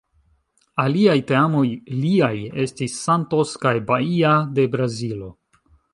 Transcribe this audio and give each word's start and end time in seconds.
Aliaj 0.83 1.17
teamoj 1.31 1.65
liaj 1.97 2.33
estis 2.63 2.95
Santos 3.03 3.53
kaj 3.67 3.75
Bahia 3.93 4.33
de 4.57 4.67
Brazilo. 4.79 5.29